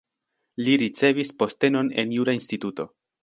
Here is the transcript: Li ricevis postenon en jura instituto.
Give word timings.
Li 0.67 0.77
ricevis 0.83 1.33
postenon 1.43 1.93
en 2.05 2.15
jura 2.19 2.37
instituto. 2.41 2.89